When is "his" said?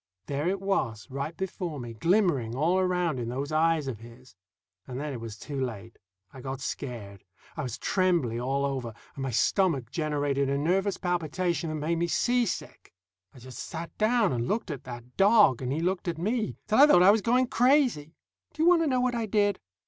3.99-4.35